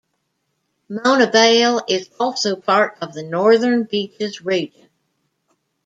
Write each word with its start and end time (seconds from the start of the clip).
Mona 0.89 1.29
Vale 1.29 1.83
is 1.87 2.09
also 2.19 2.55
part 2.55 2.97
of 3.01 3.13
the 3.13 3.21
Northern 3.21 3.83
Beaches 3.83 4.43
region. 4.43 4.89